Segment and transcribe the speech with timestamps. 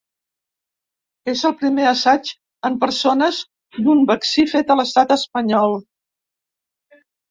[1.33, 2.33] És el primer assaig
[2.71, 3.45] en persones
[3.79, 5.83] d’un vaccí fet a l’estat espanyol.